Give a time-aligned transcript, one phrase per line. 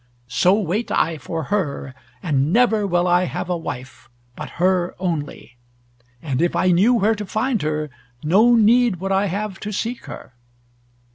[0.27, 1.93] So wait I for her,
[2.23, 5.57] and never will I have a wife, but her only.
[6.23, 7.91] And if I knew where to find her,
[8.23, 10.33] no need would I have to seek her."